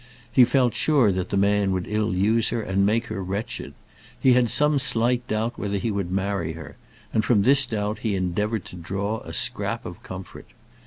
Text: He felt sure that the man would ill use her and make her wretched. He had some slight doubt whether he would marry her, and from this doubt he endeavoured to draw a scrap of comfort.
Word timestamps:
He 0.31 0.45
felt 0.45 0.73
sure 0.73 1.11
that 1.11 1.29
the 1.29 1.37
man 1.37 1.71
would 1.73 1.85
ill 1.87 2.11
use 2.11 2.49
her 2.49 2.59
and 2.63 2.83
make 2.87 3.05
her 3.05 3.23
wretched. 3.23 3.75
He 4.19 4.33
had 4.33 4.49
some 4.49 4.79
slight 4.79 5.27
doubt 5.27 5.59
whether 5.59 5.77
he 5.77 5.91
would 5.91 6.11
marry 6.11 6.53
her, 6.53 6.75
and 7.13 7.23
from 7.23 7.43
this 7.43 7.67
doubt 7.67 7.99
he 7.99 8.15
endeavoured 8.15 8.65
to 8.65 8.75
draw 8.77 9.19
a 9.19 9.31
scrap 9.31 9.85
of 9.85 10.01
comfort. 10.01 10.47